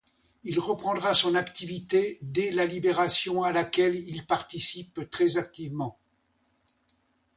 Il 0.43 0.59
reprendra 0.59 1.13
son 1.13 1.35
activité 1.35 2.17
dès 2.23 2.49
la 2.49 2.65
libération 2.65 3.43
à 3.43 3.51
laquelle 3.51 3.93
il 3.93 4.25
participe 4.25 5.07
très 5.11 5.37
activement. 5.37 5.99